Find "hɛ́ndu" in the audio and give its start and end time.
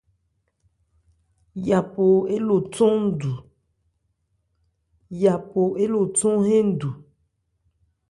6.47-6.89